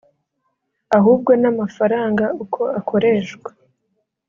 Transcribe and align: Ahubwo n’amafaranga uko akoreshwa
Ahubwo 0.97 1.31
n’amafaranga 1.41 2.25
uko 2.43 2.61
akoreshwa 2.79 3.49